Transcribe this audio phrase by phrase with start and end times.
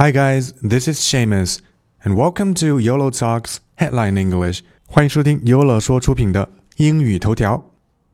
[0.00, 1.60] Hi guys, this is Seamus,
[2.04, 4.62] and welcome to YOLO Talks Headline English.
[4.86, 7.72] 欢迎收听 YOLO 说出品的英语头条。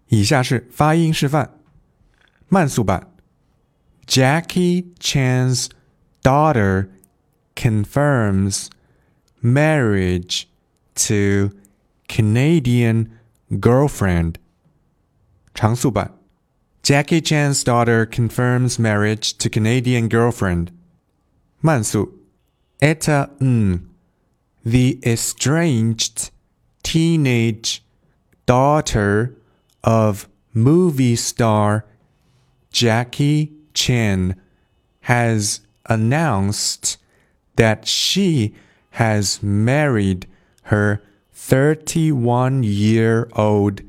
[0.09, 1.51] 以下是发音示范，
[2.49, 3.09] 慢速版。
[4.07, 5.69] Jackie Chan's
[6.23, 6.89] daughter
[7.55, 8.69] confirms
[9.43, 10.45] marriage
[10.95, 11.51] to
[12.09, 13.09] Canadian
[13.51, 14.37] girlfriend.
[15.55, 16.13] 长速版。
[16.83, 20.69] Jackie Chan's daughter confirms marriage to Canadian girlfriend.
[21.62, 22.20] 慢速
[22.80, 23.90] ，Etta Ng
[24.64, 26.30] the estranged
[26.84, 27.82] teenage
[28.46, 29.36] daughter
[29.84, 31.84] of movie star
[32.72, 34.36] Jackie Chan
[35.02, 36.98] has announced
[37.56, 38.54] that she
[38.92, 40.28] has married
[40.64, 41.02] her
[41.34, 43.82] 31 year old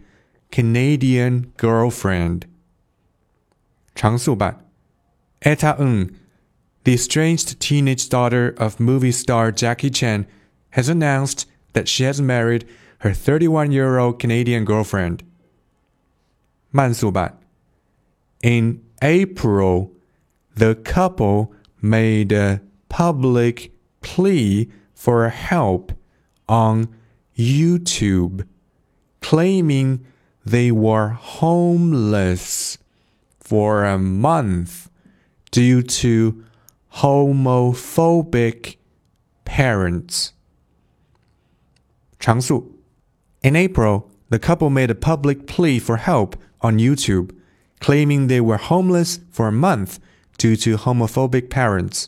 [0.50, 2.46] Canadian girlfriend.
[3.94, 4.64] 常速版
[5.42, 6.10] Etta Ng
[6.83, 10.27] the estranged teenage daughter of movie star Jackie Chan
[10.71, 12.67] has announced that she has married
[12.99, 15.23] her 31 year old Canadian girlfriend.
[16.71, 17.37] 慢速版
[18.41, 19.91] In April,
[20.55, 25.91] the couple made a public plea for help
[26.47, 26.87] on
[27.37, 28.45] YouTube,
[29.21, 30.05] claiming
[30.45, 32.77] they were homeless
[33.39, 34.89] for a month
[35.51, 36.43] due to
[36.91, 38.75] homophobic
[39.45, 40.29] parents.
[42.19, 42.81] 长速
[43.41, 47.29] In April, the couple made a public plea for help on YouTube,
[47.79, 49.97] claiming they were homeless for a month
[50.37, 52.05] due to homophobic parents.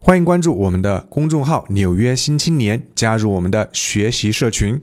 [0.00, 4.80] 欢迎关注我们的公众号《纽约新青年》，加入我们的学习社群。